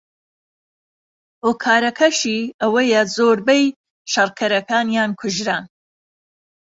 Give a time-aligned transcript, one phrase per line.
[1.43, 3.65] هۆکارەکەشەی ئەوەیە زۆربەی
[4.11, 5.63] شەڕکەرەکانیان کوژران